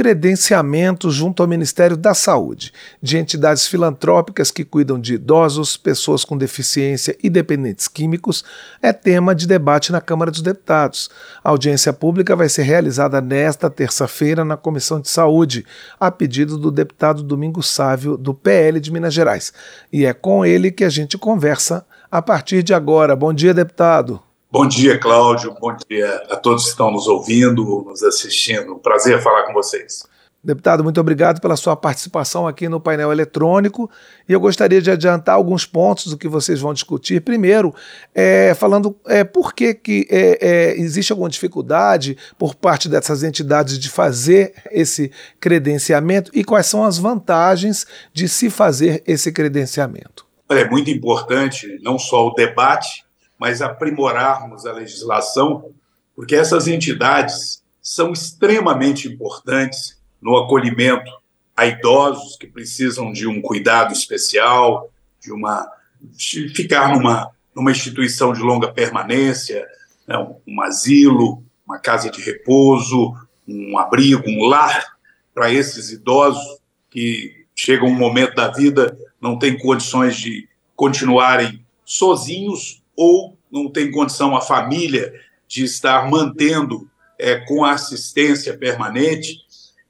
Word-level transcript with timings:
credenciamento 0.00 1.10
junto 1.10 1.42
ao 1.42 1.46
Ministério 1.46 1.94
da 1.94 2.14
Saúde 2.14 2.72
de 3.02 3.18
entidades 3.18 3.66
filantrópicas 3.66 4.50
que 4.50 4.64
cuidam 4.64 4.98
de 4.98 5.16
idosos, 5.16 5.76
pessoas 5.76 6.24
com 6.24 6.38
deficiência 6.38 7.14
e 7.22 7.28
dependentes 7.28 7.86
químicos 7.86 8.42
é 8.80 8.94
tema 8.94 9.34
de 9.34 9.46
debate 9.46 9.92
na 9.92 10.00
Câmara 10.00 10.30
dos 10.30 10.40
Deputados. 10.40 11.10
A 11.44 11.50
audiência 11.50 11.92
pública 11.92 12.34
vai 12.34 12.48
ser 12.48 12.62
realizada 12.62 13.20
nesta 13.20 13.68
terça-feira 13.68 14.42
na 14.42 14.56
Comissão 14.56 15.02
de 15.02 15.10
Saúde, 15.10 15.66
a 16.00 16.10
pedido 16.10 16.56
do 16.56 16.70
deputado 16.70 17.22
Domingos 17.22 17.68
Sávio, 17.68 18.16
do 18.16 18.32
PL 18.32 18.80
de 18.80 18.90
Minas 18.90 19.12
Gerais. 19.12 19.52
E 19.92 20.06
é 20.06 20.14
com 20.14 20.46
ele 20.46 20.70
que 20.70 20.84
a 20.84 20.88
gente 20.88 21.18
conversa 21.18 21.84
a 22.10 22.22
partir 22.22 22.62
de 22.62 22.72
agora. 22.72 23.14
Bom 23.14 23.34
dia, 23.34 23.52
deputado. 23.52 24.29
Bom 24.52 24.66
dia, 24.66 24.98
Cláudio. 24.98 25.54
Bom 25.60 25.76
dia 25.88 26.24
a 26.28 26.34
todos 26.34 26.64
que 26.64 26.70
estão 26.70 26.90
nos 26.90 27.06
ouvindo, 27.06 27.84
nos 27.86 28.02
assistindo. 28.02 28.74
Prazer 28.80 29.22
falar 29.22 29.44
com 29.44 29.52
vocês. 29.52 30.02
Deputado, 30.42 30.82
muito 30.82 30.98
obrigado 30.98 31.40
pela 31.40 31.54
sua 31.54 31.76
participação 31.76 32.48
aqui 32.48 32.68
no 32.68 32.80
painel 32.80 33.12
eletrônico. 33.12 33.88
E 34.28 34.32
eu 34.32 34.40
gostaria 34.40 34.82
de 34.82 34.90
adiantar 34.90 35.36
alguns 35.36 35.66
pontos 35.66 36.06
do 36.06 36.18
que 36.18 36.26
vocês 36.26 36.58
vão 36.58 36.74
discutir. 36.74 37.20
Primeiro, 37.20 37.72
é, 38.12 38.52
falando 38.54 38.96
é, 39.06 39.22
por 39.22 39.54
que, 39.54 39.72
que 39.72 40.08
é, 40.10 40.38
é, 40.40 40.80
existe 40.80 41.12
alguma 41.12 41.28
dificuldade 41.28 42.16
por 42.36 42.56
parte 42.56 42.88
dessas 42.88 43.22
entidades 43.22 43.78
de 43.78 43.88
fazer 43.88 44.52
esse 44.72 45.12
credenciamento 45.38 46.30
e 46.34 46.42
quais 46.42 46.66
são 46.66 46.82
as 46.82 46.98
vantagens 46.98 47.86
de 48.12 48.28
se 48.28 48.50
fazer 48.50 49.00
esse 49.06 49.30
credenciamento. 49.30 50.26
É 50.50 50.68
muito 50.68 50.90
importante 50.90 51.78
não 51.82 52.00
só 52.00 52.26
o 52.26 52.34
debate, 52.34 53.04
mas 53.40 53.62
aprimorarmos 53.62 54.66
a 54.66 54.72
legislação, 54.72 55.72
porque 56.14 56.36
essas 56.36 56.68
entidades 56.68 57.64
são 57.80 58.12
extremamente 58.12 59.08
importantes 59.08 59.98
no 60.20 60.36
acolhimento 60.36 61.10
a 61.56 61.64
idosos 61.64 62.36
que 62.36 62.46
precisam 62.46 63.10
de 63.10 63.26
um 63.26 63.40
cuidado 63.40 63.94
especial, 63.94 64.92
de 65.18 65.32
uma 65.32 65.66
de 66.02 66.48
ficar 66.50 66.94
numa, 66.94 67.30
numa 67.54 67.70
instituição 67.70 68.32
de 68.32 68.40
longa 68.40 68.72
permanência, 68.72 69.66
né, 70.06 70.16
um 70.46 70.62
asilo, 70.62 71.42
uma 71.66 71.78
casa 71.78 72.10
de 72.10 72.22
repouso, 72.22 73.14
um 73.46 73.78
abrigo, 73.78 74.24
um 74.26 74.44
lar 74.44 74.96
para 75.34 75.52
esses 75.52 75.90
idosos 75.90 76.58
que 76.90 77.44
chegam 77.54 77.88
um 77.88 77.94
momento 77.94 78.34
da 78.34 78.48
vida 78.48 78.96
não 79.20 79.38
têm 79.38 79.58
condições 79.58 80.16
de 80.16 80.48
continuarem 80.74 81.64
sozinhos 81.84 82.79
ou 83.00 83.34
não 83.50 83.72
tem 83.72 83.90
condição 83.90 84.36
a 84.36 84.42
família 84.42 85.10
de 85.48 85.64
estar 85.64 86.10
mantendo 86.10 86.86
é, 87.18 87.36
com 87.46 87.64
assistência 87.64 88.54
permanente. 88.58 89.38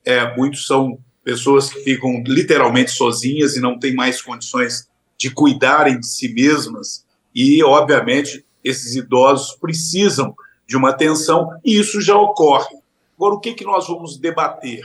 É, 0.05 0.37
muitos 0.37 0.65
são 0.65 0.97
pessoas 1.25 1.69
que 1.69 1.81
ficam 1.81 2.23
literalmente 2.25 2.93
sozinhas 2.93 3.57
e 3.57 3.61
não 3.61 3.77
têm 3.81 3.93
mais 3.93 4.23
condições 4.23 4.89
de 5.19 5.29
cuidarem 5.29 5.99
de 5.99 6.07
si 6.07 6.33
mesmas. 6.33 7.05
E, 7.35 7.65
obviamente, 7.65 8.47
esses 8.63 8.95
idosos 8.95 9.57
precisam 9.57 10.33
de 10.65 10.77
uma 10.77 10.91
atenção 10.91 11.51
e 11.65 11.81
isso 11.81 12.01
já 12.01 12.17
ocorre. 12.17 12.77
Agora, 13.17 13.35
o 13.35 13.41
que, 13.41 13.55
que 13.55 13.65
nós 13.65 13.89
vamos 13.89 14.19
debater? 14.19 14.85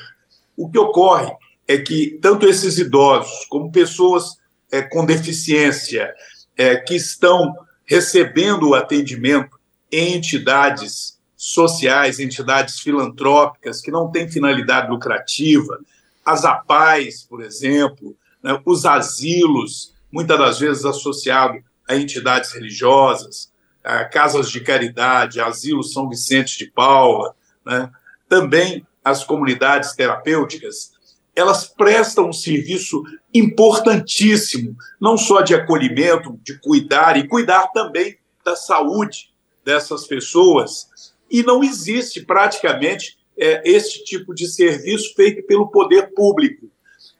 O 0.57 0.67
que 0.67 0.79
ocorre 0.79 1.31
é 1.67 1.77
que 1.77 2.17
tanto 2.23 2.47
esses 2.47 2.79
idosos 2.79 3.45
como 3.45 3.71
pessoas 3.71 4.37
é, 4.71 4.81
com 4.81 5.05
deficiência 5.05 6.11
é, 6.57 6.75
que 6.77 6.95
estão 6.95 7.53
recebendo 7.85 8.69
o 8.69 8.75
atendimento 8.75 9.59
em 9.91 10.15
entidades 10.15 11.19
sociais, 11.35 12.19
entidades 12.19 12.79
filantrópicas 12.79 13.81
que 13.81 13.91
não 13.91 14.11
têm 14.11 14.27
finalidade 14.27 14.89
lucrativa, 14.89 15.79
as 16.25 16.43
APAES, 16.43 17.23
por 17.23 17.43
exemplo, 17.43 18.15
né, 18.41 18.59
os 18.65 18.85
asilos, 18.85 19.93
muitas 20.11 20.39
das 20.39 20.59
vezes 20.59 20.85
associados 20.85 21.61
a 21.87 21.95
entidades 21.95 22.51
religiosas, 22.51 23.51
a 23.83 24.05
casas 24.05 24.49
de 24.49 24.59
caridade, 24.61 25.39
asilo 25.39 25.83
São 25.83 26.09
Vicente 26.09 26.57
de 26.57 26.71
Paula, 26.71 27.35
né, 27.63 27.91
também 28.27 28.85
as 29.03 29.23
comunidades 29.23 29.93
terapêuticas, 29.93 30.94
elas 31.35 31.67
prestam 31.67 32.29
um 32.29 32.33
serviço 32.33 33.03
importantíssimo, 33.33 34.75
não 34.99 35.17
só 35.17 35.41
de 35.41 35.53
acolhimento, 35.53 36.39
de 36.41 36.57
cuidar, 36.59 37.17
e 37.17 37.27
cuidar 37.27 37.67
também 37.73 38.17
da 38.43 38.55
saúde 38.55 39.33
dessas 39.63 40.07
pessoas. 40.07 40.87
E 41.29 41.43
não 41.43 41.63
existe 41.63 42.21
praticamente 42.21 43.17
é, 43.37 43.61
tipo 44.05 44.33
de 44.33 44.47
serviço 44.47 45.13
feito 45.13 45.45
pelo 45.45 45.67
poder 45.67 46.13
público. 46.13 46.69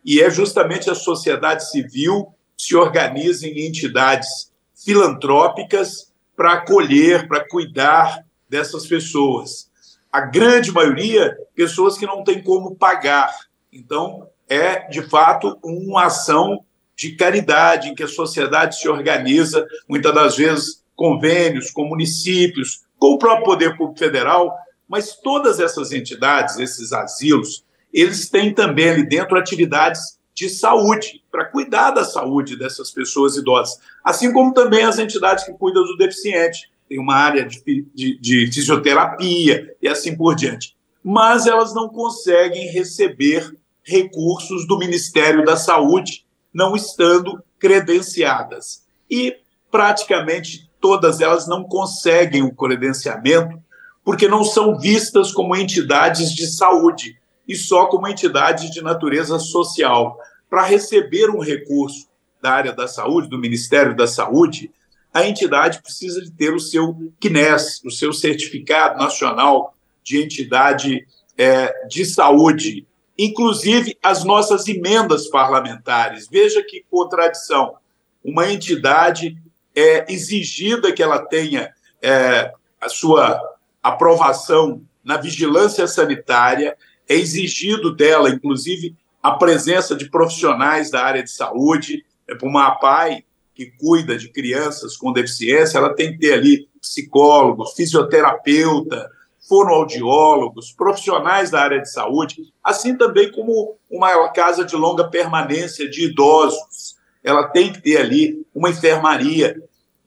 E 0.04 0.22
é 0.22 0.30
justamente 0.30 0.90
a 0.90 0.96
sociedade 0.96 1.70
civil 1.70 2.28
se 2.58 2.76
organiza 2.76 3.46
em 3.46 3.68
entidades 3.68 4.54
filantrópicas 4.74 6.14
para 6.38 6.54
acolher, 6.54 7.28
para 7.28 7.46
cuidar 7.48 8.24
dessas 8.48 8.86
pessoas. 8.86 9.70
A 10.12 10.22
grande 10.22 10.72
maioria, 10.72 11.36
pessoas 11.54 11.98
que 11.98 12.06
não 12.06 12.24
têm 12.24 12.42
como 12.42 12.76
pagar 12.76 13.36
então, 13.76 14.28
é 14.48 14.88
de 14.88 15.02
fato 15.04 15.60
uma 15.64 16.06
ação 16.06 16.64
de 16.96 17.16
caridade 17.16 17.90
em 17.90 17.96
que 17.96 18.04
a 18.04 18.08
sociedade 18.08 18.80
se 18.80 18.88
organiza, 18.88 19.68
muitas 19.88 20.14
das 20.14 20.38
vezes 20.38 20.84
convênios 20.96 21.70
com 21.72 21.84
municípios, 21.86 22.84
com 22.98 23.14
o 23.14 23.18
próprio 23.20 23.46
Poder 23.46 23.78
Público 23.78 24.00
Federal, 24.00 24.56
mas 24.88 25.16
todas 25.16 25.60
essas 25.60 25.92
entidades, 25.92 26.58
esses 26.58 26.94
asilos, 26.94 27.66
eles 27.92 28.30
têm 28.30 28.54
também 28.54 28.90
ali 28.90 29.06
dentro 29.06 29.38
atividades 29.38 30.18
de 30.34 30.50
saúde, 30.50 31.24
para 31.32 31.46
cuidar 31.46 31.92
da 31.92 32.04
saúde 32.04 32.58
dessas 32.58 32.92
pessoas 32.92 33.36
idosas, 33.38 33.80
assim 34.04 34.32
como 34.32 34.54
também 34.54 34.84
as 34.84 35.00
entidades 35.00 35.46
que 35.46 35.54
cuidam 35.54 35.84
do 35.84 35.98
deficiente, 35.98 36.70
tem 36.88 37.00
uma 37.00 37.16
área 37.16 37.46
de, 37.46 37.86
de, 37.94 38.20
de 38.20 38.52
fisioterapia 38.52 39.76
e 39.82 39.88
assim 39.88 40.16
por 40.16 40.36
diante. 40.36 40.76
Mas 41.04 41.48
elas 41.48 41.74
não 41.74 41.88
conseguem 41.90 42.68
receber 42.68 43.56
recursos 43.86 44.68
do 44.68 44.78
Ministério 44.78 45.46
da 45.46 45.56
Saúde, 45.56 46.26
não 46.54 46.76
estando 46.76 47.42
credenciadas. 47.60 48.84
E 49.10 49.38
praticamente 49.70 50.70
todas 50.82 51.22
elas 51.22 51.48
não 51.48 51.64
conseguem 51.64 52.42
o 52.42 52.54
credenciamento 52.54 53.58
porque 54.04 54.28
não 54.28 54.44
são 54.44 54.78
vistas 54.78 55.32
como 55.32 55.56
entidades 55.56 56.32
de 56.32 56.48
saúde 56.48 57.18
e 57.48 57.56
só 57.56 57.88
como 57.88 58.08
entidades 58.08 58.72
de 58.72 58.82
natureza 58.82 59.40
social. 59.40 60.18
Para 60.50 60.64
receber 60.64 61.30
um 61.30 61.40
recurso 61.40 62.08
da 62.42 62.52
área 62.52 62.72
da 62.72 62.88
saúde, 62.88 63.30
do 63.30 63.38
Ministério 63.38 63.96
da 63.96 64.08
Saúde, 64.08 64.72
a 65.12 65.28
entidade 65.28 65.82
precisa 65.82 66.22
de 66.22 66.32
ter 66.32 66.54
o 66.54 66.60
seu 66.60 66.96
CNES, 67.20 67.82
o 67.84 67.90
seu 67.90 68.14
Certificado 68.14 69.00
Nacional 69.00 69.76
de 70.04 70.22
Entidade 70.22 71.08
é, 71.38 71.88
de 71.88 72.06
Saúde, 72.06 72.86
inclusive 73.18 73.98
as 74.04 74.24
nossas 74.24 74.68
emendas 74.68 75.28
parlamentares. 75.28 76.28
Veja 76.30 76.64
que 76.64 76.86
contradição. 76.90 77.76
Uma 78.24 78.52
entidade 78.52 79.38
é 79.76 80.12
exigida 80.12 80.92
que 80.92 81.04
ela 81.04 81.20
tenha 81.20 81.72
é, 82.02 82.52
a 82.80 82.90
sua 82.90 83.40
aprovação 83.82 84.82
na 85.04 85.18
vigilância 85.18 85.86
sanitária, 85.88 86.76
é 87.08 87.14
exigido 87.14 87.96
dela, 87.96 88.30
inclusive, 88.30 88.96
a 89.22 89.32
presença 89.32 89.96
de 89.96 90.10
profissionais 90.10 90.90
da 90.90 91.04
área 91.04 91.24
de 91.24 91.30
saúde. 91.30 92.04
É, 92.28 92.34
para 92.34 92.48
uma 92.48 92.68
APAI 92.68 93.24
que 93.54 93.68
cuida 93.78 94.18
de 94.18 94.30
crianças 94.30 94.98
com 94.98 95.14
deficiência, 95.14 95.78
ela 95.78 95.94
tem 95.94 96.12
que 96.12 96.20
ter 96.20 96.34
ali 96.34 96.68
psicólogo, 96.82 97.66
fisioterapeuta, 97.68 99.10
fonoaudiólogos, 99.48 100.72
profissionais 100.72 101.52
da 101.52 101.62
área 101.62 101.82
de 101.82 101.92
saúde, 101.92 102.52
assim 102.64 102.98
também 102.98 103.32
como 103.32 103.78
uma 103.90 104.30
casa 104.30 104.66
de 104.66 104.76
longa 104.76 105.10
permanência 105.10 105.90
de 105.90 106.06
idosos. 106.06 106.96
Ela 107.24 107.48
tem 107.50 107.72
que 107.72 107.82
ter 107.82 107.98
ali 107.98 108.46
uma 108.54 108.70
enfermaria. 108.70 109.56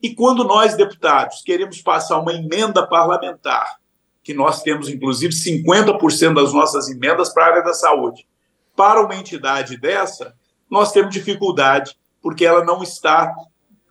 E 0.01 0.13
quando 0.13 0.43
nós, 0.43 0.75
deputados, 0.75 1.41
queremos 1.41 1.81
passar 1.81 2.19
uma 2.19 2.33
emenda 2.33 2.85
parlamentar, 2.85 3.77
que 4.23 4.33
nós 4.33 4.61
temos 4.61 4.89
inclusive 4.89 5.33
50% 5.33 6.33
das 6.33 6.53
nossas 6.53 6.89
emendas 6.89 7.33
para 7.33 7.45
a 7.45 7.47
área 7.47 7.63
da 7.63 7.73
saúde, 7.73 8.27
para 8.75 9.01
uma 9.01 9.15
entidade 9.15 9.77
dessa, 9.77 10.33
nós 10.69 10.91
temos 10.91 11.13
dificuldade, 11.13 11.97
porque 12.21 12.45
ela 12.45 12.63
não 12.63 12.83
está 12.83 13.33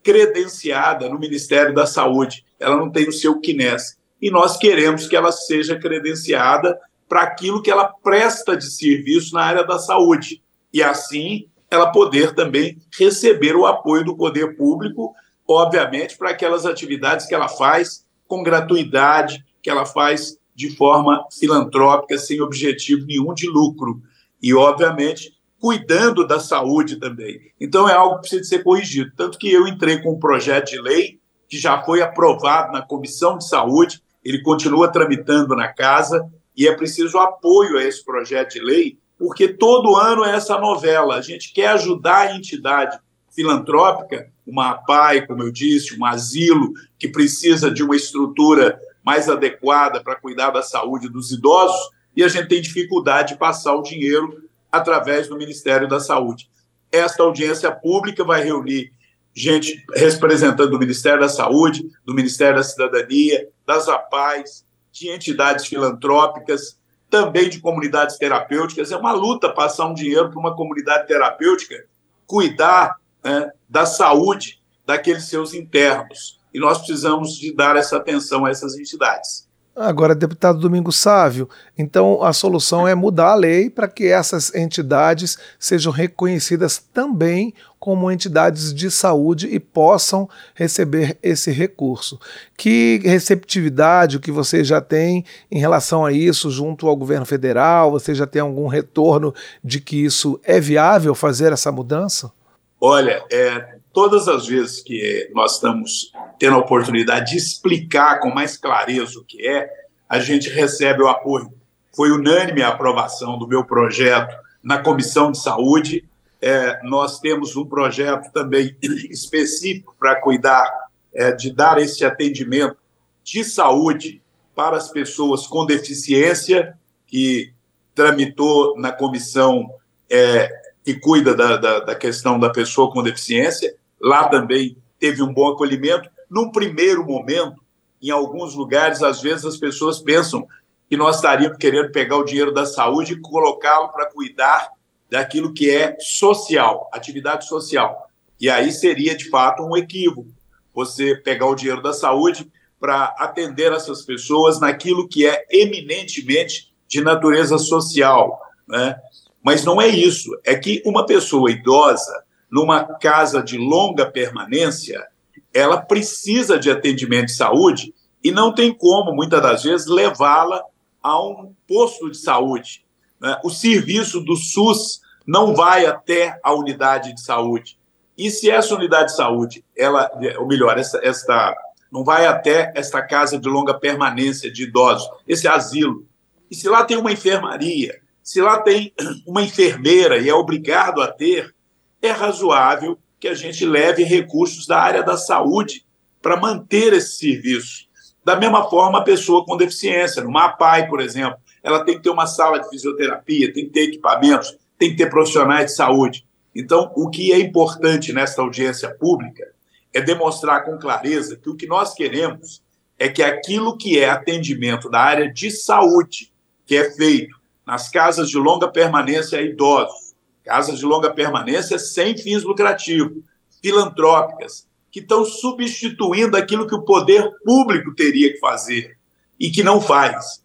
credenciada 0.03 1.09
no 1.09 1.19
Ministério 1.19 1.75
da 1.75 1.87
Saúde, 1.87 2.45
ela 2.59 2.77
não 2.77 2.91
tem 2.91 3.09
o 3.09 3.13
seu 3.13 3.41
CNES 3.41 3.99
e 4.21 4.31
nós 4.31 4.57
queremos 4.57 5.07
que 5.07 5.17
ela 5.17 5.33
seja 5.33 5.79
credenciada 5.79 6.79
para 7.09 7.23
aquilo 7.23 7.63
que 7.63 7.71
ela 7.71 7.93
presta 8.03 8.57
de 8.57 8.71
serviço 8.71 9.35
na 9.35 9.43
área 9.43 9.65
da 9.65 9.79
saúde. 9.79 10.43
E 10.73 10.83
assim 10.83 11.49
ela 11.71 11.93
poder 11.93 12.35
também 12.35 12.79
receber 12.99 13.55
o 13.55 13.67
apoio 13.67 14.05
do 14.05 14.17
poder 14.17 14.57
público, 14.57 15.15
obviamente, 15.47 16.17
para 16.17 16.31
aquelas 16.31 16.65
atividades 16.65 17.27
que 17.27 17.35
ela 17.35 17.49
faz 17.49 18.07
com 18.27 18.43
gratuidade, 18.43 19.45
que 19.63 19.69
ela 19.69 19.85
faz 19.85 20.39
de 20.55 20.75
forma 20.77 21.27
filantrópica, 21.31 22.19
sem 22.19 22.41
objetivo 22.41 23.07
nenhum 23.07 23.35
de 23.35 23.47
lucro. 23.47 24.01
E, 24.43 24.55
obviamente, 24.55 25.33
cuidando 25.61 26.27
da 26.27 26.41
saúde 26.41 26.97
também. 26.97 27.39
Então, 27.61 27.89
é 27.89 27.93
algo 27.93 28.17
que 28.17 28.23
precisa 28.23 28.45
ser 28.45 28.65
corrigido. 28.65 29.13
Tanto 29.17 29.39
que 29.39 29.53
eu 29.53 29.67
entrei 29.67 30.01
com 30.01 30.13
um 30.13 30.19
projeto 30.19 30.71
de 30.71 30.81
lei 30.81 31.21
que 31.49 31.59
já 31.59 31.83
foi 31.83 32.03
aprovado 32.03 32.73
na 32.73 32.83
Comissão 32.83 33.39
de 33.39 33.49
Saúde, 33.49 34.03
ele 34.29 34.43
continua 34.43 34.93
tramitando 34.93 35.57
na 35.57 35.69
casa, 35.69 36.29
e 36.55 36.69
é 36.69 36.75
preciso 36.75 37.19
apoio 37.19 37.79
a 37.79 37.85
esse 37.85 38.05
projeto 38.05 38.53
de 38.53 38.61
lei, 38.61 38.99
porque 39.19 39.49
todo 39.49 39.97
ano 39.97 40.25
é 40.25 40.35
essa 40.35 40.59
novela. 40.59 41.17
A 41.17 41.23
gente 41.23 41.53
quer 41.53 41.69
ajudar 41.69 42.29
a 42.29 42.37
entidade 42.37 42.99
filantrópica, 43.35 44.31
uma 44.47 44.71
APAI, 44.71 45.27
como 45.27 45.43
eu 45.43 45.51
disse, 45.51 45.99
um 45.99 46.05
asilo 46.05 46.73
que 46.99 47.09
precisa 47.09 47.71
de 47.71 47.83
uma 47.83 47.97
estrutura 47.97 48.79
mais 49.05 49.29
adequada 49.29 50.03
para 50.03 50.17
cuidar 50.17 50.51
da 50.51 50.63
saúde 50.63 51.09
dos 51.09 51.33
idosos, 51.33 51.89
e 52.15 52.23
a 52.23 52.29
gente 52.29 52.49
tem 52.49 52.61
dificuldade 52.61 53.33
de 53.33 53.39
passar 53.39 53.75
o 53.75 53.83
dinheiro 53.83 54.43
através 54.71 55.29
do 55.29 55.39
Ministério 55.39 55.89
da 55.89 56.01
Saúde. 56.01 56.51
Esta 56.91 57.23
audiência 57.23 57.71
pública 57.71 58.25
vai 58.25 58.43
reunir 58.43 58.93
gente 59.39 59.85
representando 59.95 60.71
do 60.71 60.79
Ministério 60.79 61.21
da 61.21 61.29
Saúde, 61.29 61.89
do 62.05 62.15
Ministério 62.15 62.57
da 62.57 62.63
Cidadania, 62.63 63.49
das 63.65 63.89
APAES, 63.89 64.65
de 64.91 65.09
entidades 65.11 65.67
filantrópicas, 65.67 66.79
também 67.09 67.49
de 67.49 67.61
comunidades 67.61 68.19
terapêuticas. 68.19 68.91
É 68.91 68.97
uma 68.97 69.13
luta 69.13 69.49
passar 69.49 69.87
um 69.87 69.95
dinheiro 69.95 70.31
para 70.31 70.41
uma 70.41 70.57
comunidade 70.57 71.07
terapêutica 71.07 71.85
cuidar 72.27 72.97
né, 73.25 73.51
da 73.69 73.87
saúde 73.87 74.61
daqueles 74.85 75.25
seus 75.25 75.55
internos. 75.55 76.39
E 76.53 76.59
nós 76.59 76.79
precisamos 76.79 77.37
de 77.37 77.55
dar 77.55 77.77
essa 77.77 77.97
atenção 77.97 78.45
a 78.45 78.51
essas 78.51 78.77
entidades. 78.77 79.49
Agora, 79.79 80.13
deputado 80.13 80.59
Domingos 80.59 80.97
Sávio, 80.97 81.49
então 81.77 82.21
a 82.25 82.33
solução 82.33 82.87
é 82.87 82.97
mudar 82.97 83.31
a 83.31 83.35
lei 83.37 83.71
para 83.71 83.87
que 83.87 84.09
essas 84.09 84.53
entidades 84.53 85.39
sejam 85.57 85.93
reconhecidas 85.93 86.79
também 86.93 87.55
como 87.79 88.11
entidades 88.11 88.75
de 88.75 88.91
saúde 88.91 89.49
e 89.49 89.61
possam 89.61 90.29
receber 90.55 91.17
esse 91.23 91.51
recurso. 91.51 92.19
Que 92.57 93.01
receptividade 93.05 94.19
que 94.19 94.33
você 94.33 94.65
já 94.65 94.81
tem 94.81 95.25
em 95.51 95.59
relação 95.59 96.05
a 96.05 96.13
isso 96.13 96.51
junto 96.51 96.89
ao 96.89 96.97
governo 96.97 97.25
federal? 97.25 97.91
Você 97.93 98.15
já 98.15 98.27
tem 98.27 98.43
algum 98.43 98.67
retorno 98.67 99.35
de 99.63 99.81
que 99.81 100.05
isso 100.05 100.41
é 100.43 100.59
viável 100.61 101.15
fazer 101.15 101.53
essa 101.53 101.71
mudança? 101.71 102.33
Olha, 102.81 103.25
é, 103.31 103.77
todas 103.93 104.29
as 104.29 104.47
vezes 104.47 104.81
que 104.81 105.29
nós 105.35 105.55
estamos 105.55 106.13
tendo 106.39 106.55
a 106.55 106.61
oportunidade 106.61 107.33
de 107.33 107.37
explicar 107.37 108.21
com 108.21 108.31
mais 108.31 108.57
clareza 108.57 109.19
o 109.19 109.25
que 109.25 109.47
é, 109.47 109.69
a 110.09 110.19
gente 110.21 110.49
recebe 110.49 111.03
o 111.03 111.09
apoio. 111.09 111.53
Foi 111.95 112.11
unânime 112.11 112.63
a 112.63 112.69
aprovação 112.69 113.39
do 113.39 113.49
meu 113.49 113.65
projeto 113.65 114.35
na 114.63 114.79
Comissão 114.79 115.33
de 115.33 115.39
Saúde. 115.39 116.05
É, 116.41 116.81
nós 116.85 117.19
temos 117.19 117.57
um 117.57 117.67
projeto 117.67 118.33
também 118.33 118.77
específico 119.11 119.95
para 119.99 120.21
cuidar 120.21 120.71
é, 121.13 121.33
de 121.33 121.53
dar 121.53 121.79
esse 121.79 122.05
atendimento 122.05 122.77
de 123.25 123.43
saúde 123.45 124.23
para 124.55 124.77
as 124.77 124.89
pessoas 124.91 125.47
com 125.47 125.67
deficiência, 125.67 126.77
que 127.07 127.53
tramitou 127.95 128.79
na 128.79 128.93
comissão 128.93 129.69
é, 130.09 130.49
que 130.85 130.95
cuida 130.95 131.35
da, 131.35 131.57
da, 131.57 131.81
da 131.81 131.95
questão 131.95 132.39
da 132.39 132.51
pessoa 132.51 132.91
com 132.91 133.03
deficiência. 133.03 133.75
Lá 134.01 134.29
também 134.29 134.77
teve 134.99 135.23
um 135.23 135.33
bom 135.33 135.49
acolhimento. 135.49 136.09
Num 136.31 136.51
primeiro 136.51 137.05
momento, 137.05 137.63
em 138.01 138.11
alguns 138.11 138.55
lugares, 138.55 139.03
às 139.03 139.21
vezes 139.21 139.45
as 139.45 139.57
pessoas 139.57 140.01
pensam 140.01 140.47
que 140.89 140.97
nós 140.97 141.17
estaríamos 141.17 141.59
querendo 141.59 141.91
pegar 141.91 142.17
o 142.17 142.25
dinheiro 142.25 142.53
da 142.53 142.65
saúde 142.65 143.15
e 143.15 143.21
colocá-lo 143.21 143.89
para 143.91 144.07
cuidar 144.07 144.71
daquilo 145.11 145.53
que 145.53 145.71
é 145.71 145.97
social, 146.01 146.89
atividade 146.93 147.47
social. 147.47 148.09
E 148.41 148.49
aí 148.49 148.71
seria, 148.71 149.17
de 149.17 149.29
fato, 149.29 149.63
um 149.63 149.77
equívoco 149.77 150.27
você 150.75 151.17
pegar 151.17 151.47
o 151.47 151.57
dinheiro 151.57 151.83
da 151.83 151.93
saúde 151.93 152.49
para 152.79 153.07
atender 153.19 153.73
essas 153.73 154.03
pessoas 154.03 154.61
naquilo 154.61 155.09
que 155.09 155.27
é 155.27 155.45
eminentemente 155.51 156.73
de 156.87 157.01
natureza 157.01 157.59
social. 157.59 158.41
Né? 158.69 158.95
Mas 159.43 159.65
não 159.65 159.83
é 159.83 159.89
isso. 159.89 160.31
É 160.45 160.55
que 160.55 160.81
uma 160.87 161.05
pessoa 161.05 161.51
idosa, 161.51 162.23
numa 162.49 162.85
casa 162.85 163.43
de 163.43 163.59
longa 163.59 164.07
permanência, 164.07 165.05
ela 165.53 165.79
precisa 165.79 166.57
de 166.57 166.71
atendimento 166.71 167.27
de 167.27 167.35
saúde 167.35 167.93
e 168.23 168.31
não 168.31 168.55
tem 168.55 168.73
como, 168.73 169.13
muitas 169.13 169.43
das 169.43 169.65
vezes, 169.65 169.89
levá-la 169.89 170.63
a 171.03 171.21
um 171.21 171.53
posto 171.67 172.09
de 172.11 172.19
saúde. 172.19 172.85
Né? 173.21 173.39
O 173.45 173.51
serviço 173.51 174.21
do 174.21 174.37
SUS 174.37 175.01
não 175.27 175.55
vai 175.55 175.87
até 175.87 176.39
a 176.43 176.53
unidade 176.55 177.15
de 177.15 177.21
saúde. 177.21 177.79
E 178.17 178.31
se 178.31 178.51
essa 178.51 178.75
unidade 178.75 179.11
de 179.11 179.17
saúde, 179.17 179.65
ela, 179.77 180.11
ou 180.39 180.47
melhor, 180.47 180.77
esta, 180.79 180.99
esta 181.03 181.55
não 181.93 182.05
vai 182.05 182.27
até 182.27 182.73
esta 182.75 183.01
casa 183.03 183.39
de 183.39 183.49
longa 183.49 183.75
permanência 183.79 184.51
de 184.51 184.65
idosos, 184.65 185.09
esse 185.27 185.47
asilo. 185.47 186.07
E 186.51 186.57
se 186.57 186.69
lá 186.69 186.85
tem 186.85 186.97
uma 186.97 187.13
enfermaria, 187.13 188.01
se 188.23 188.41
lá 188.41 188.61
tem 188.61 188.93
uma 189.27 189.43
enfermeira 189.43 190.19
e 190.19 190.29
é 190.29 190.35
obrigado 190.35 191.01
a 191.01 191.09
ter, 191.09 191.55
é 192.03 192.11
razoável 192.11 192.99
que 193.21 193.29
a 193.29 193.35
gente 193.35 193.65
leve 193.65 194.05
recursos 194.05 194.67
da 194.67 194.79
área 194.81 195.03
da 195.03 195.17
saúde 195.17 195.85
para 196.21 196.37
manter 196.37 196.93
esse 196.93 197.19
serviço. 197.19 197.89
Da 198.25 198.37
mesma 198.37 198.69
forma, 198.69 198.99
a 198.99 199.05
pessoa 199.05 199.45
com 199.45 199.57
deficiência, 199.57 200.23
numa 200.23 200.47
APAI, 200.47 200.89
por 200.89 201.01
exemplo, 201.01 201.39
ela 201.69 201.85
tem 201.85 201.97
que 201.97 202.03
ter 202.03 202.11
uma 202.11 202.27
sala 202.27 202.59
de 202.59 202.69
fisioterapia, 202.69 203.53
tem 203.53 203.67
que 203.67 203.71
ter 203.71 203.83
equipamentos, 203.83 204.57
tem 204.79 204.91
que 204.91 204.97
ter 204.97 205.11
profissionais 205.11 205.67
de 205.67 205.77
saúde. 205.77 206.27
Então, 206.55 206.91
o 206.97 207.11
que 207.11 207.33
é 207.33 207.39
importante 207.39 208.13
nesta 208.13 208.41
audiência 208.41 208.89
pública 208.89 209.47
é 209.93 210.01
demonstrar 210.01 210.65
com 210.65 210.79
clareza 210.79 211.37
que 211.37 211.51
o 211.51 211.55
que 211.55 211.67
nós 211.67 211.95
queremos 211.95 212.63
é 212.99 213.09
que 213.09 213.23
aquilo 213.23 213.77
que 213.77 213.99
é 213.99 214.09
atendimento 214.09 214.91
da 214.91 215.01
área 215.01 215.33
de 215.33 215.51
saúde, 215.51 216.33
que 216.67 216.77
é 216.77 216.91
feito 216.91 217.37
nas 217.67 217.89
casas 217.89 218.31
de 218.31 218.39
longa 218.39 218.67
permanência 218.67 219.39
a 219.39 219.43
idosos, 219.43 220.15
casas 220.43 220.79
de 220.79 220.87
longa 220.87 221.13
permanência 221.13 221.79
sem 221.79 222.17
fins 222.17 222.43
lucrativos, 222.43 223.23
filantrópicas, 223.63 224.67
que 224.91 225.01
estão 225.01 225.25
substituindo 225.25 226.37
aquilo 226.37 226.67
que 226.67 226.75
o 226.75 226.83
poder 226.83 227.31
público 227.45 227.95
teria 227.95 228.33
que 228.33 228.39
fazer 228.39 228.97
e 229.39 229.51
que 229.51 229.63
não 229.63 229.81
faz. 229.81 230.43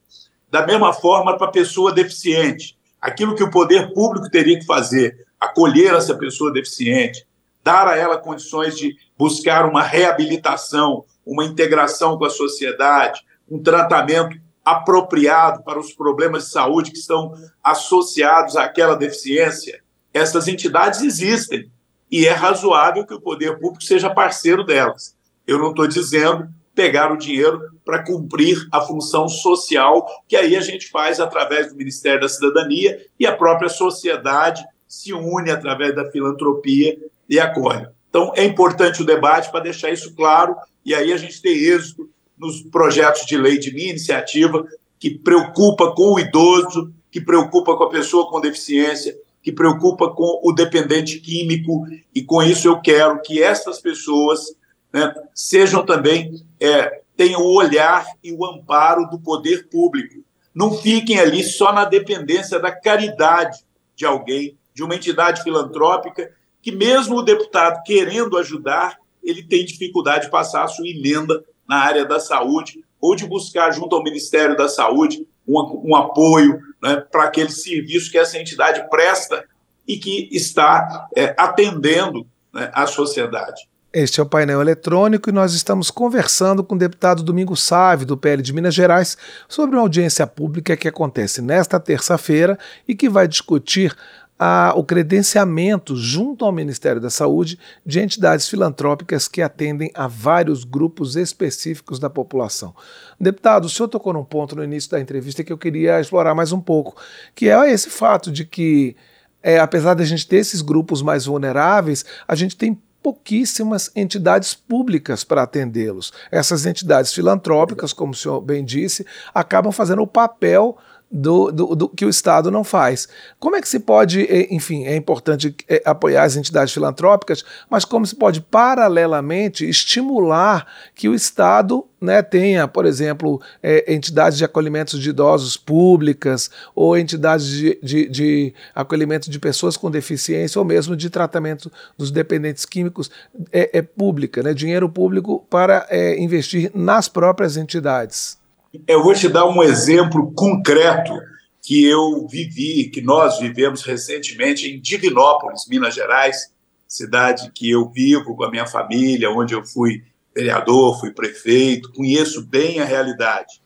Da 0.53 0.67
mesma 0.67 0.93
forma, 0.93 1.35
para 1.35 1.47
a 1.47 1.51
pessoa 1.51 1.91
deficiente, 1.91 2.77
aquilo 3.01 3.33
que 3.33 3.41
o 3.41 3.49
poder 3.49 3.91
público 3.91 4.29
teria 4.29 4.59
que 4.59 4.67
fazer, 4.67 5.25
acolher 5.39 5.95
essa 5.95 6.13
pessoa 6.13 6.53
deficiente, 6.53 7.25
dar 7.63 7.87
a 7.87 7.97
ela 7.97 8.19
condições 8.19 8.77
de 8.77 8.95
buscar 9.17 9.67
uma 9.67 9.81
reabilitação, 9.81 11.05
uma 11.25 11.43
integração 11.43 12.19
com 12.19 12.25
a 12.25 12.29
sociedade, 12.29 13.25
um 13.49 13.63
tratamento 13.63 14.39
apropriado 14.63 15.63
para 15.63 15.79
os 15.79 15.91
problemas 15.91 16.43
de 16.43 16.51
saúde 16.51 16.91
que 16.91 16.99
estão 16.99 17.33
associados 17.63 18.55
àquela 18.55 18.95
deficiência, 18.95 19.81
essas 20.13 20.47
entidades 20.47 21.01
existem 21.01 21.67
e 22.11 22.27
é 22.27 22.31
razoável 22.31 23.07
que 23.07 23.15
o 23.15 23.21
poder 23.21 23.57
público 23.57 23.83
seja 23.83 24.07
parceiro 24.07 24.63
delas. 24.63 25.17
Eu 25.47 25.57
não 25.57 25.71
estou 25.71 25.87
dizendo 25.87 26.47
pegar 26.75 27.11
o 27.11 27.17
dinheiro 27.17 27.61
para 27.85 28.03
cumprir 28.03 28.57
a 28.71 28.81
função 28.81 29.27
social 29.27 30.05
que 30.27 30.35
aí 30.35 30.55
a 30.55 30.61
gente 30.61 30.89
faz 30.89 31.19
através 31.19 31.69
do 31.69 31.75
Ministério 31.75 32.21
da 32.21 32.29
Cidadania 32.29 33.05
e 33.19 33.25
a 33.25 33.35
própria 33.35 33.69
sociedade 33.69 34.63
se 34.87 35.13
une 35.13 35.51
através 35.51 35.95
da 35.95 36.09
filantropia 36.11 36.97
e 37.29 37.39
acolhe. 37.39 37.87
Então, 38.09 38.31
é 38.35 38.43
importante 38.43 39.01
o 39.01 39.05
debate 39.05 39.49
para 39.49 39.61
deixar 39.61 39.91
isso 39.91 40.15
claro 40.15 40.55
e 40.85 40.93
aí 40.93 41.11
a 41.13 41.17
gente 41.17 41.41
tem 41.41 41.53
êxito 41.53 42.09
nos 42.37 42.61
projetos 42.61 43.25
de 43.25 43.37
lei 43.37 43.57
de 43.57 43.73
minha 43.73 43.91
iniciativa, 43.91 44.65
que 44.99 45.11
preocupa 45.11 45.93
com 45.95 46.13
o 46.13 46.19
idoso, 46.19 46.93
que 47.11 47.21
preocupa 47.21 47.75
com 47.75 47.83
a 47.83 47.89
pessoa 47.89 48.29
com 48.29 48.41
deficiência, 48.41 49.15
que 49.41 49.51
preocupa 49.51 50.09
com 50.09 50.39
o 50.43 50.51
dependente 50.53 51.19
químico, 51.19 51.85
e 52.13 52.23
com 52.23 52.41
isso 52.41 52.67
eu 52.67 52.79
quero 52.79 53.21
que 53.21 53.41
essas 53.41 53.79
pessoas 53.79 54.55
né, 54.93 55.13
sejam 55.33 55.85
também, 55.85 56.45
é, 56.59 57.01
tenham 57.17 57.41
o 57.41 57.55
olhar 57.55 58.05
e 58.23 58.31
o 58.31 58.45
amparo 58.45 59.09
do 59.09 59.19
poder 59.19 59.67
público. 59.69 60.23
Não 60.53 60.77
fiquem 60.77 61.19
ali 61.19 61.43
só 61.43 61.73
na 61.73 61.83
dependência 61.83 62.59
da 62.59 62.71
caridade 62.71 63.59
de 63.95 64.05
alguém, 64.05 64.57
de 64.73 64.83
uma 64.83 64.95
entidade 64.95 65.41
filantrópica, 65.41 66.31
que 66.61 66.71
mesmo 66.71 67.17
o 67.17 67.23
deputado 67.23 67.81
querendo 67.83 68.37
ajudar, 68.37 68.97
ele 69.23 69.43
tem 69.43 69.65
dificuldade 69.65 70.25
de 70.25 70.31
passar 70.31 70.63
a 70.63 70.67
sua 70.67 70.87
emenda 70.87 71.43
na 71.67 71.77
área 71.77 72.05
da 72.05 72.19
saúde, 72.19 72.83
ou 73.01 73.15
de 73.15 73.25
buscar, 73.25 73.71
junto 73.71 73.95
ao 73.95 74.03
Ministério 74.03 74.55
da 74.55 74.69
Saúde, 74.69 75.27
um, 75.47 75.91
um 75.91 75.95
apoio 75.95 76.59
né, 76.81 76.97
para 77.11 77.23
aquele 77.23 77.49
serviço 77.49 78.09
que 78.11 78.17
essa 78.17 78.37
entidade 78.37 78.87
presta 78.89 79.45
e 79.85 79.97
que 79.97 80.29
está 80.31 81.09
é, 81.15 81.35
atendendo 81.37 82.25
né, 82.53 82.71
a 82.73 82.87
sociedade. 82.87 83.67
Este 83.93 84.19
é 84.19 84.23
o 84.23 84.25
painel 84.25 84.59
eletrônico 84.59 85.29
e 85.29 85.31
nós 85.31 85.53
estamos 85.53 85.91
conversando 85.91 86.63
com 86.63 86.73
o 86.73 86.77
deputado 86.79 87.21
Domingos 87.21 87.61
Sávio, 87.61 88.07
do 88.07 88.17
PL 88.17 88.41
de 88.41 88.51
Minas 88.51 88.73
Gerais, 88.73 89.15
sobre 89.47 89.75
uma 89.75 89.83
audiência 89.83 90.25
pública 90.25 90.75
que 90.75 90.87
acontece 90.87 91.43
nesta 91.43 91.79
terça-feira 91.79 92.57
e 92.87 92.95
que 92.95 93.07
vai 93.07 93.27
discutir 93.27 93.95
a, 94.39 94.73
o 94.75 94.83
credenciamento 94.83 95.95
junto 95.95 96.43
ao 96.43 96.51
Ministério 96.51 96.99
da 96.99 97.11
Saúde 97.11 97.59
de 97.85 97.99
entidades 97.99 98.49
filantrópicas 98.49 99.27
que 99.27 99.43
atendem 99.43 99.91
a 99.93 100.07
vários 100.07 100.63
grupos 100.63 101.15
específicos 101.15 101.99
da 101.99 102.09
população. 102.09 102.73
Deputado, 103.19 103.65
o 103.65 103.69
senhor 103.69 103.89
tocou 103.89 104.11
num 104.11 104.25
ponto 104.25 104.55
no 104.55 104.63
início 104.63 104.89
da 104.89 104.99
entrevista 104.99 105.43
que 105.43 105.53
eu 105.53 105.57
queria 105.57 106.01
explorar 106.01 106.33
mais 106.33 106.51
um 106.51 106.59
pouco, 106.59 106.99
que 107.35 107.47
é 107.47 107.71
esse 107.71 107.91
fato 107.91 108.31
de 108.31 108.43
que, 108.43 108.95
é, 109.43 109.59
apesar 109.59 109.93
de 109.93 110.01
a 110.01 110.05
gente 110.07 110.27
ter 110.27 110.37
esses 110.37 110.63
grupos 110.63 111.03
mais 111.03 111.27
vulneráveis, 111.27 112.03
a 112.27 112.33
gente 112.33 112.57
tem 112.57 112.75
pouquíssimas 113.03 113.91
entidades 113.95 114.55
públicas 114.55 115.25
para 115.25 115.43
atendê-los. 115.43 116.13
Essas 116.31 116.65
entidades 116.65 117.13
filantrópicas, 117.13 117.91
como 117.91 118.13
o 118.13 118.15
senhor 118.15 118.39
bem 118.39 118.63
disse, 118.63 119.05
acabam 119.33 119.73
fazendo 119.73 120.01
o 120.01 120.07
papel 120.07 120.77
do, 121.13 121.51
do, 121.51 121.75
do, 121.75 121.89
que 121.89 122.05
o 122.05 122.09
Estado 122.09 122.49
não 122.49 122.63
faz. 122.63 123.07
Como 123.39 123.55
é 123.55 123.61
que 123.61 123.69
se 123.69 123.79
pode, 123.79 124.27
enfim, 124.49 124.85
é 124.85 124.95
importante 124.95 125.55
é, 125.69 125.83
apoiar 125.85 126.23
as 126.23 126.35
entidades 126.35 126.73
filantrópicas, 126.73 127.45
mas 127.69 127.85
como 127.85 128.05
se 128.07 128.15
pode, 128.15 128.41
paralelamente, 128.41 129.69
estimular 129.69 130.65
que 130.95 131.07
o 131.07 131.13
Estado 131.13 131.85
né, 132.01 132.21
tenha, 132.21 132.67
por 132.67 132.85
exemplo, 132.85 133.39
é, 133.61 133.93
entidades 133.93 134.37
de 134.37 134.43
acolhimento 134.43 134.99
de 134.99 135.11
idosos 135.11 135.55
públicas, 135.55 136.49
ou 136.73 136.97
entidades 136.97 137.47
de, 137.47 137.79
de, 137.81 138.09
de, 138.09 138.53
acolhimento 138.73 139.29
de 139.29 139.39
pessoas 139.39 139.77
com 139.77 139.91
deficiência, 139.91 140.57
ou 140.57 140.65
mesmo 140.65 140.95
de 140.95 141.09
tratamento 141.11 141.71
dos 141.95 142.09
dependentes 142.09 142.65
químicos 142.65 143.11
é, 143.51 143.77
é 143.77 143.81
pública, 143.83 144.41
né, 144.41 144.53
dinheiro 144.53 144.89
público 144.89 145.45
para 145.49 145.85
é, 145.89 146.19
investir 146.19 146.71
nas 146.73 147.07
próprias 147.07 147.55
entidades. 147.55 148.41
Eu 148.87 149.03
vou 149.03 149.13
te 149.13 149.29
dar 149.29 149.45
um 149.45 149.61
exemplo 149.61 150.33
concreto 150.33 151.13
que 151.61 151.85
eu 151.85 152.27
vivi, 152.27 152.89
que 152.89 153.01
nós 153.01 153.37
vivemos 153.37 153.83
recentemente 153.83 154.67
em 154.67 154.81
Divinópolis, 154.81 155.67
Minas 155.67 155.93
Gerais, 155.93 156.51
cidade 156.87 157.51
que 157.53 157.69
eu 157.69 157.87
vivo 157.91 158.35
com 158.35 158.43
a 158.43 158.49
minha 158.49 158.65
família, 158.65 159.29
onde 159.29 159.53
eu 159.53 159.63
fui 159.63 160.03
vereador, 160.35 160.99
fui 160.99 161.11
prefeito, 161.11 161.91
conheço 161.93 162.43
bem 162.47 162.79
a 162.79 162.85
realidade. 162.85 163.61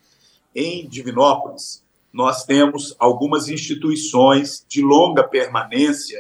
Em 0.54 0.86
Divinópolis, 0.90 1.82
nós 2.12 2.44
temos 2.44 2.94
algumas 3.00 3.48
instituições 3.48 4.66
de 4.68 4.82
longa 4.82 5.24
permanência, 5.24 6.20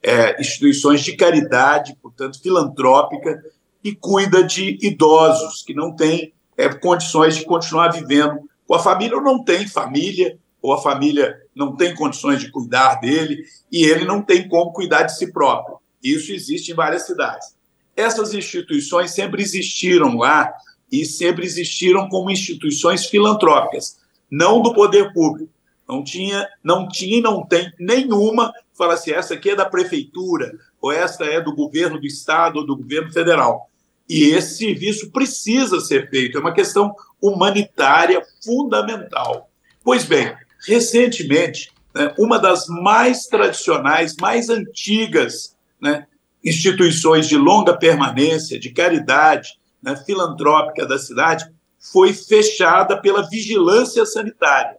é, 0.00 0.40
instituições 0.40 1.02
de 1.02 1.16
caridade, 1.16 1.98
portanto, 2.00 2.40
filantrópica, 2.40 3.42
que 3.82 3.96
cuida 3.96 4.44
de 4.44 4.78
idosos 4.80 5.64
que 5.64 5.74
não 5.74 5.94
têm 5.96 6.32
é, 6.58 6.68
condições 6.68 7.36
de 7.36 7.44
continuar 7.44 7.88
vivendo 7.88 8.40
com 8.66 8.74
a 8.74 8.78
família, 8.78 9.16
ou 9.16 9.22
não 9.22 9.42
tem 9.42 9.66
família, 9.66 10.38
ou 10.60 10.74
a 10.74 10.82
família 10.82 11.40
não 11.54 11.76
tem 11.76 11.94
condições 11.94 12.40
de 12.40 12.50
cuidar 12.50 12.96
dele, 12.96 13.44
e 13.72 13.84
ele 13.84 14.04
não 14.04 14.20
tem 14.20 14.46
como 14.48 14.72
cuidar 14.72 15.04
de 15.04 15.16
si 15.16 15.32
próprio. 15.32 15.78
Isso 16.02 16.32
existe 16.32 16.72
em 16.72 16.74
várias 16.74 17.06
cidades. 17.06 17.56
Essas 17.96 18.34
instituições 18.34 19.12
sempre 19.12 19.42
existiram 19.42 20.16
lá 20.16 20.52
e 20.90 21.06
sempre 21.06 21.46
existiram 21.46 22.08
como 22.08 22.30
instituições 22.30 23.06
filantrópicas, 23.06 23.98
não 24.30 24.60
do 24.60 24.74
poder 24.74 25.12
público. 25.12 25.50
Não 25.88 26.04
tinha, 26.04 26.46
não 26.62 26.86
tinha 26.86 27.18
e 27.18 27.22
não 27.22 27.46
tem 27.46 27.72
nenhuma 27.78 28.52
fala 28.78 28.94
assim, 28.94 29.10
essa 29.10 29.34
aqui 29.34 29.50
é 29.50 29.56
da 29.56 29.68
prefeitura, 29.68 30.56
ou 30.80 30.92
essa 30.92 31.24
é 31.24 31.40
do 31.40 31.52
governo 31.52 31.98
do 32.00 32.06
estado 32.06 32.60
ou 32.60 32.66
do 32.66 32.76
governo 32.76 33.12
federal. 33.12 33.68
E 34.08 34.30
esse 34.30 34.56
serviço 34.56 35.10
precisa 35.10 35.80
ser 35.80 36.08
feito, 36.08 36.38
é 36.38 36.40
uma 36.40 36.54
questão 36.54 36.94
humanitária 37.20 38.22
fundamental. 38.42 39.50
Pois 39.84 40.04
bem, 40.04 40.34
recentemente, 40.66 41.70
né, 41.94 42.14
uma 42.18 42.38
das 42.38 42.66
mais 42.68 43.26
tradicionais, 43.26 44.14
mais 44.20 44.48
antigas 44.48 45.56
né, 45.80 46.06
instituições 46.42 47.28
de 47.28 47.36
longa 47.36 47.76
permanência, 47.76 48.58
de 48.58 48.70
caridade, 48.70 49.58
né, 49.82 49.94
filantrópica 49.96 50.86
da 50.86 50.98
cidade, 50.98 51.44
foi 51.92 52.12
fechada 52.12 53.00
pela 53.00 53.28
vigilância 53.28 54.04
sanitária. 54.06 54.76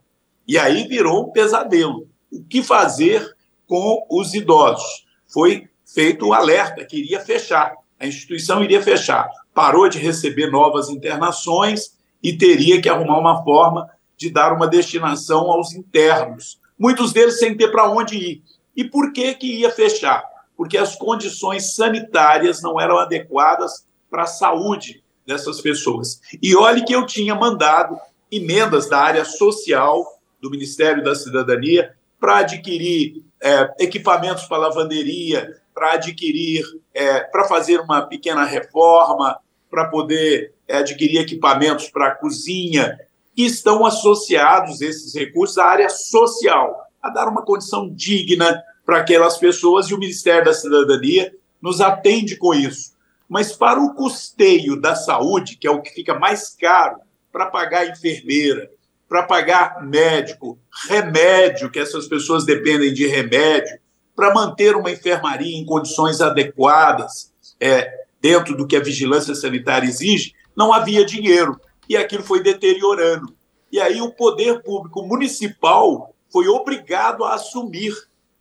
E 0.47 0.57
aí 0.57 0.87
virou 0.87 1.27
um 1.27 1.31
pesadelo. 1.31 2.07
O 2.31 2.43
que 2.43 2.63
fazer 2.63 3.35
com 3.67 4.05
os 4.09 4.33
idosos? 4.33 5.05
Foi 5.27 5.69
feito 5.85 6.25
o 6.25 6.29
um 6.29 6.33
alerta 6.33 6.83
que 6.85 6.97
iria 6.97 7.19
fechar 7.19 7.73
a 7.99 8.07
instituição 8.07 8.63
iria 8.63 8.81
fechar. 8.81 9.29
Parou 9.53 9.89
de 9.89 9.99
receber 9.99 10.49
novas 10.49 10.89
internações 10.89 11.97
e 12.23 12.37
teria 12.37 12.81
que 12.81 12.89
arrumar 12.89 13.19
uma 13.19 13.43
forma 13.43 13.89
de 14.17 14.29
dar 14.29 14.53
uma 14.53 14.67
destinação 14.67 15.49
aos 15.49 15.73
internos, 15.73 16.59
muitos 16.77 17.13
deles 17.13 17.39
sem 17.39 17.55
ter 17.55 17.69
para 17.71 17.89
onde 17.89 18.17
ir. 18.17 18.43
E 18.75 18.83
por 18.83 19.13
que, 19.13 19.33
que 19.33 19.59
ia 19.59 19.71
fechar? 19.71 20.23
Porque 20.55 20.77
as 20.77 20.95
condições 20.95 21.73
sanitárias 21.73 22.61
não 22.61 22.79
eram 22.79 22.97
adequadas 22.97 23.85
para 24.09 24.23
a 24.23 24.27
saúde 24.27 25.03
dessas 25.25 25.61
pessoas. 25.61 26.19
E 26.41 26.55
olhe 26.55 26.83
que 26.83 26.93
eu 26.93 27.05
tinha 27.05 27.33
mandado 27.33 27.97
emendas 28.31 28.89
da 28.89 28.99
área 28.99 29.23
social 29.23 30.05
do 30.41 30.49
Ministério 30.49 31.03
da 31.03 31.15
Cidadania 31.15 31.93
para 32.19 32.39
adquirir 32.39 33.23
é, 33.41 33.69
equipamentos 33.79 34.43
para 34.45 34.57
lavanderia, 34.57 35.55
para 35.79 35.93
adquirir, 35.93 36.61
é, 36.93 37.21
para 37.21 37.45
fazer 37.45 37.79
uma 37.79 38.01
pequena 38.01 38.43
reforma, 38.43 39.39
para 39.71 39.85
poder 39.85 40.53
é, 40.67 40.79
adquirir 40.79 41.21
equipamentos 41.21 41.87
para 41.87 42.07
a 42.07 42.15
cozinha, 42.15 42.99
que 43.33 43.45
estão 43.45 43.85
associados 43.85 44.81
esses 44.81 45.15
recursos 45.15 45.57
à 45.57 45.67
área 45.67 45.87
social, 45.87 46.85
a 47.01 47.09
dar 47.09 47.29
uma 47.29 47.43
condição 47.43 47.89
digna 47.89 48.61
para 48.85 48.97
aquelas 48.97 49.37
pessoas 49.37 49.85
e 49.87 49.93
o 49.93 49.97
Ministério 49.97 50.43
da 50.43 50.53
Cidadania 50.53 51.33
nos 51.61 51.79
atende 51.79 52.35
com 52.35 52.53
isso. 52.53 52.91
Mas 53.29 53.53
para 53.53 53.79
o 53.79 53.93
custeio 53.93 54.75
da 54.75 54.95
saúde, 54.95 55.55
que 55.55 55.65
é 55.65 55.71
o 55.71 55.81
que 55.81 55.91
fica 55.91 56.19
mais 56.19 56.49
caro, 56.59 56.97
para 57.31 57.45
pagar 57.45 57.87
enfermeira, 57.87 58.69
para 59.07 59.23
pagar 59.23 59.81
médico, 59.81 60.59
remédio, 60.89 61.71
que 61.71 61.79
essas 61.79 62.05
pessoas 62.05 62.45
dependem 62.45 62.93
de 62.93 63.07
remédio, 63.07 63.78
para 64.19 64.33
manter 64.33 64.75
uma 64.75 64.91
enfermaria 64.91 65.57
em 65.57 65.65
condições 65.65 66.19
adequadas, 66.19 67.33
é, 67.57 67.89
dentro 68.19 68.53
do 68.53 68.67
que 68.67 68.75
a 68.75 68.83
vigilância 68.83 69.33
sanitária 69.33 69.87
exige, 69.87 70.33
não 70.53 70.73
havia 70.73 71.05
dinheiro. 71.05 71.57
E 71.87 71.95
aquilo 71.95 72.21
foi 72.21 72.43
deteriorando. 72.43 73.33
E 73.71 73.79
aí 73.79 74.01
o 74.01 74.11
poder 74.11 74.61
público 74.61 75.03
municipal 75.03 76.13
foi 76.29 76.49
obrigado 76.49 77.23
a 77.23 77.35
assumir 77.35 77.93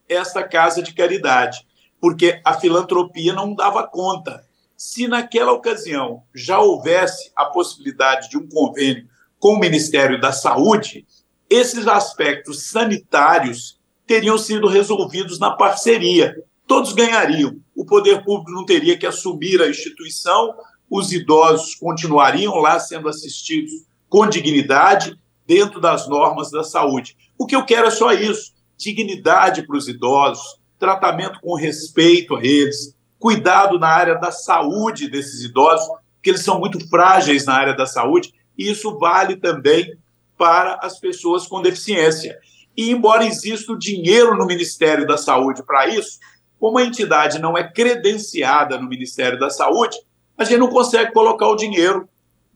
essa 0.08 0.42
casa 0.42 0.82
de 0.82 0.92
caridade, 0.92 1.64
porque 2.00 2.40
a 2.44 2.54
filantropia 2.54 3.32
não 3.32 3.54
dava 3.54 3.86
conta. 3.86 4.44
Se 4.76 5.06
naquela 5.06 5.52
ocasião 5.52 6.24
já 6.34 6.58
houvesse 6.58 7.30
a 7.36 7.44
possibilidade 7.44 8.28
de 8.30 8.36
um 8.36 8.48
convênio 8.48 9.06
com 9.38 9.54
o 9.54 9.60
Ministério 9.60 10.20
da 10.20 10.32
Saúde, 10.32 11.06
esses 11.48 11.86
aspectos 11.86 12.64
sanitários 12.68 13.77
teriam 14.08 14.38
sido 14.38 14.66
resolvidos 14.66 15.38
na 15.38 15.50
parceria. 15.50 16.34
Todos 16.66 16.94
ganhariam. 16.94 17.58
O 17.76 17.84
poder 17.84 18.24
público 18.24 18.50
não 18.50 18.64
teria 18.64 18.96
que 18.96 19.06
assumir 19.06 19.60
a 19.60 19.68
instituição, 19.68 20.54
os 20.90 21.12
idosos 21.12 21.74
continuariam 21.74 22.54
lá 22.56 22.80
sendo 22.80 23.08
assistidos 23.08 23.70
com 24.08 24.26
dignidade 24.26 25.14
dentro 25.46 25.78
das 25.78 26.08
normas 26.08 26.50
da 26.50 26.64
saúde. 26.64 27.16
O 27.36 27.46
que 27.46 27.54
eu 27.54 27.64
quero 27.64 27.86
é 27.86 27.90
só 27.90 28.12
isso: 28.12 28.54
dignidade 28.78 29.66
para 29.66 29.76
os 29.76 29.86
idosos, 29.86 30.58
tratamento 30.78 31.38
com 31.42 31.54
respeito 31.54 32.34
a 32.34 32.42
eles, 32.42 32.96
cuidado 33.18 33.78
na 33.78 33.88
área 33.88 34.14
da 34.14 34.32
saúde 34.32 35.10
desses 35.10 35.42
idosos, 35.42 35.86
porque 36.14 36.30
eles 36.30 36.42
são 36.42 36.58
muito 36.58 36.88
frágeis 36.88 37.44
na 37.44 37.54
área 37.54 37.76
da 37.76 37.84
saúde, 37.84 38.32
e 38.56 38.70
isso 38.70 38.98
vale 38.98 39.36
também 39.36 39.94
para 40.38 40.78
as 40.80 40.98
pessoas 40.98 41.46
com 41.46 41.60
deficiência. 41.60 42.38
E, 42.78 42.92
embora 42.92 43.26
exista 43.26 43.72
o 43.72 43.78
dinheiro 43.78 44.36
no 44.36 44.46
Ministério 44.46 45.04
da 45.04 45.16
Saúde 45.16 45.64
para 45.64 45.88
isso, 45.88 46.20
como 46.60 46.78
a 46.78 46.84
entidade 46.84 47.40
não 47.40 47.58
é 47.58 47.68
credenciada 47.68 48.78
no 48.78 48.88
Ministério 48.88 49.36
da 49.36 49.50
Saúde, 49.50 49.96
a 50.36 50.44
gente 50.44 50.60
não 50.60 50.68
consegue 50.68 51.12
colocar 51.12 51.48
o 51.48 51.56
dinheiro 51.56 52.08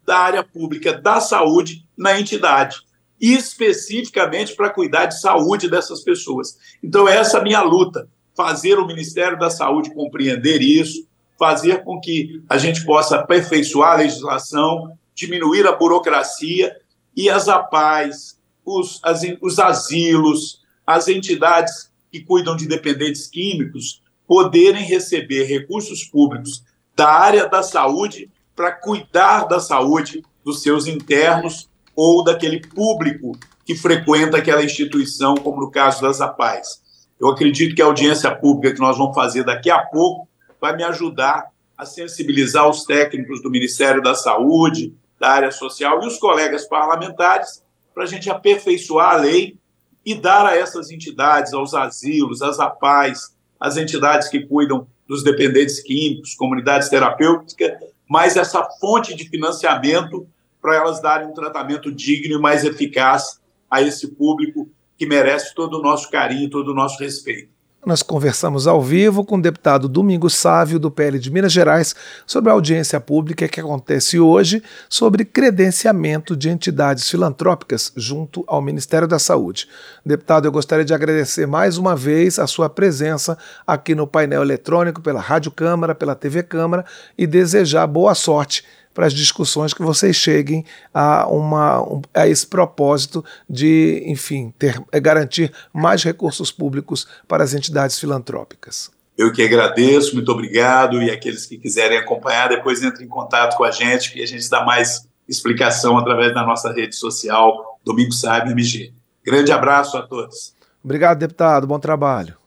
da 0.07 0.17
área 0.17 0.45
pública 0.45 0.93
da 0.93 1.21
saúde 1.21 1.85
na 1.97 2.21
entidade, 2.21 2.77
especificamente 3.21 4.55
para 4.55 4.71
cuidar 4.71 5.07
de 5.07 5.21
saúde 5.21 5.69
dessas 5.69 6.03
pessoas. 6.03 6.57
Então, 6.81 7.09
essa 7.09 7.39
é 7.39 7.41
a 7.41 7.43
minha 7.45 7.63
luta: 7.63 8.09
fazer 8.37 8.79
o 8.79 8.87
Ministério 8.87 9.37
da 9.37 9.51
Saúde 9.51 9.93
compreender 9.93 10.63
isso, 10.63 11.05
fazer 11.37 11.83
com 11.83 12.01
que 12.01 12.41
a 12.49 12.59
gente 12.59 12.85
possa 12.85 13.17
aperfeiçoar 13.17 13.95
a 13.95 13.97
legislação, 13.97 14.97
diminuir 15.17 15.67
a 15.67 15.73
burocracia 15.73 16.77
e 17.17 17.29
as 17.29 17.49
APAES, 17.49 18.41
os, 18.65 19.01
as, 19.03 19.23
os 19.41 19.59
asilos, 19.59 20.61
as 20.87 21.09
entidades 21.09 21.91
que 22.11 22.21
cuidam 22.21 22.57
de 22.57 22.67
dependentes 22.67 23.27
químicos 23.27 24.03
poderem 24.27 24.85
receber 24.85 25.45
recursos 25.45 26.05
públicos 26.05 26.63
da 26.95 27.09
área 27.09 27.49
da 27.49 27.63
saúde 27.63 28.31
para 28.55 28.73
cuidar 28.73 29.45
da 29.45 29.59
saúde 29.59 30.23
dos 30.45 30.63
seus 30.63 30.87
internos 30.87 31.69
ou 31.97 32.23
daquele 32.23 32.61
público 32.61 33.33
que 33.65 33.75
frequenta 33.75 34.39
aquela 34.39 34.65
instituição, 34.65 35.35
como 35.35 35.61
no 35.61 35.71
caso 35.71 36.03
das 36.03 36.21
APAES. 36.21 36.83
Eu 37.19 37.29
acredito 37.29 37.75
que 37.75 37.83
a 37.83 37.87
audiência 37.87 38.35
pública 38.35 38.75
que 38.75 38.81
nós 38.81 38.99
vamos 38.99 39.15
fazer 39.15 39.45
daqui 39.45 39.71
a 39.71 39.79
pouco 39.79 40.29
vai 40.61 40.77
me 40.77 40.83
ajudar 40.83 41.47
a 41.77 41.85
sensibilizar 41.85 42.69
os 42.69 42.85
técnicos 42.85 43.43
do 43.43 43.51
Ministério 43.51 44.03
da 44.03 44.15
Saúde, 44.15 44.95
da 45.19 45.31
área 45.31 45.51
social 45.51 46.03
e 46.03 46.07
os 46.07 46.19
colegas 46.19 46.67
parlamentares 46.67 47.63
para 47.95 48.05
a 48.05 48.07
gente 48.07 48.31
aperfeiçoar 48.31 49.15
a 49.15 49.19
lei 49.19 49.57
e 50.05 50.15
dar 50.15 50.47
a 50.47 50.57
essas 50.57 50.91
entidades, 50.91 51.53
aos 51.53 51.75
asilos, 51.75 52.43
às 52.43 52.59
APAES, 52.59 53.37
às 53.61 53.77
entidades 53.77 54.29
que 54.29 54.41
cuidam 54.41 54.87
dos 55.07 55.23
dependentes 55.23 55.81
químicos, 55.81 56.35
comunidades 56.35 56.89
terapêuticas, 56.89 57.73
mais 58.09 58.37
essa 58.37 58.63
fonte 58.81 59.15
de 59.15 59.29
financiamento 59.29 60.27
para 60.61 60.77
elas 60.77 61.01
darem 61.01 61.29
um 61.29 61.35
tratamento 61.35 61.93
digno 61.93 62.39
e 62.39 62.41
mais 62.41 62.65
eficaz 62.65 63.41
a 63.71 63.83
esse 63.83 64.09
público 64.09 64.69
que 64.97 65.07
merece 65.07 65.55
todo 65.55 65.79
o 65.79 65.83
nosso 65.83 66.11
carinho, 66.11 66.51
todo 66.51 66.73
o 66.73 66.75
nosso 66.75 66.99
respeito. 66.99 67.52
Nós 67.85 68.01
conversamos 68.01 68.69
ao 68.69 68.81
vivo 68.81 69.25
com 69.25 69.35
o 69.35 69.43
deputado 69.43 69.89
Domingos 69.89 70.37
Sávio, 70.37 70.79
do 70.79 70.89
PL 70.89 71.19
de 71.19 71.33
Minas 71.33 71.53
Gerais, 71.53 71.97
sobre 72.25 72.49
a 72.49 72.53
audiência 72.53 73.01
pública 73.01 73.49
que 73.49 73.59
acontece 73.59 74.21
hoje 74.21 74.63
sobre 74.89 75.25
credenciamento 75.25 76.37
de 76.37 76.49
entidades 76.49 77.11
filantrópicas 77.11 77.93
junto 77.97 78.45
ao 78.47 78.63
Ministério 78.63 79.09
da 79.09 79.19
Saúde. 79.19 79.69
Deputado, 80.07 80.47
eu 80.47 80.53
gostaria 80.53 80.85
de 80.85 80.95
agradecer 80.95 81.45
mais 81.45 81.77
uma 81.77 81.97
vez 81.97 82.39
a 82.39 82.47
sua 82.47 82.71
presença 82.71 83.37
aqui 83.67 83.97
no 83.97 84.07
painel 84.07 84.43
eletrônico, 84.43 85.03
pela 85.03 85.21
Rádio 85.21 85.51
Câmara, 85.51 85.93
pela 85.93 86.15
TV 86.15 86.45
Câmara 86.45 86.85
e 87.19 87.27
desejar 87.27 87.89
boa 87.89 88.15
sorte 88.15 88.65
para 88.95 89.07
as 89.07 89.13
discussões 89.13 89.73
que 89.73 89.83
vocês 89.83 90.17
cheguem 90.17 90.65
a, 90.93 91.27
uma, 91.29 91.83
um, 91.83 92.03
a 92.15 92.27
esse 92.27 92.47
propósito 92.47 93.25
de, 93.49 94.03
enfim, 94.07 94.53
ter, 94.59 94.83
é 94.91 95.01
garantir 95.01 95.53
mais 95.73 96.03
recursos 96.03 96.51
públicos 96.51 97.07
para 97.27 97.43
as 97.43 97.55
entidades 97.55 97.99
filantrópicas. 97.99 98.91
Eu 99.17 99.33
que 99.33 99.43
agradeço, 99.43 100.15
muito 100.15 100.33
obrigado. 100.33 101.03
E 101.03 101.11
aqueles 101.11 101.47
que 101.47 101.59
quiserem 101.59 101.99
acompanhar, 101.99 102.49
depois 102.49 102.83
entrem 102.83 103.07
em 103.07 103.11
contato 103.11 103.57
com 103.57 103.65
a 103.65 103.71
gente, 103.71 104.13
que 104.13 104.23
a 104.23 104.27
gente 104.27 104.49
dá 104.49 104.65
mais 104.65 105.07
explicação 105.29 105.99
através 105.99 106.35
da 106.35 106.45
nossa 106.45 106.73
rede 106.73 106.97
social, 106.97 107.79
Domingo 107.85 108.13
Sabe 108.13 108.51
MG. 108.53 108.93
Grande 109.25 109.53
abraço 109.53 109.97
a 109.97 110.03
todos. 110.03 110.55
Obrigado, 110.83 111.19
deputado. 111.19 111.67
Bom 111.67 111.79
trabalho. 111.79 112.42